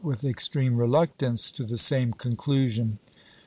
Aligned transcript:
with 0.03 0.25
extreme 0.25 0.77
reluctance 0.77 1.51
to 1.51 1.63
the 1.63 1.77
same 1.77 2.11
conclusion. 2.11 2.97